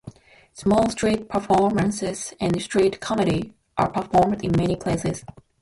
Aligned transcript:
Small 0.53 0.89
street 0.89 1.29
performances 1.29 2.33
and 2.39 2.59
street 2.59 2.99
comedy 3.01 3.53
are 3.77 3.91
performed 3.91 4.43
in 4.43 4.51
many 4.57 4.75
places. 4.75 5.23